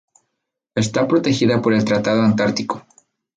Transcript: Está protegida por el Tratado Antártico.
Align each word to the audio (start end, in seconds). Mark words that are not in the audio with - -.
Está 0.73 1.07
protegida 1.07 1.61
por 1.61 1.75
el 1.75 1.85
Tratado 1.85 2.23
Antártico. 2.23 2.83